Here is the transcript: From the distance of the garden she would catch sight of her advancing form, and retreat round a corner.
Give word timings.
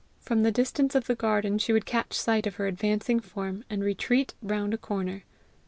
From 0.19 0.41
the 0.41 0.49
distance 0.51 0.95
of 0.95 1.05
the 1.05 1.13
garden 1.13 1.59
she 1.59 1.71
would 1.73 1.85
catch 1.85 2.13
sight 2.13 2.47
of 2.47 2.55
her 2.55 2.65
advancing 2.65 3.19
form, 3.19 3.63
and 3.69 3.83
retreat 3.83 4.33
round 4.41 4.73
a 4.73 4.77
corner. 4.79 5.25